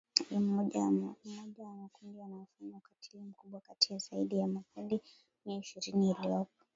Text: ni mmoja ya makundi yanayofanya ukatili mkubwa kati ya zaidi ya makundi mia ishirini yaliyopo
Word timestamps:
ni 0.31 0.39
mmoja 0.39 0.79
ya 1.59 1.71
makundi 1.75 2.19
yanayofanya 2.19 2.77
ukatili 2.77 3.23
mkubwa 3.23 3.61
kati 3.61 3.93
ya 3.93 3.99
zaidi 3.99 4.39
ya 4.39 4.47
makundi 4.47 5.01
mia 5.45 5.57
ishirini 5.57 6.09
yaliyopo 6.11 6.63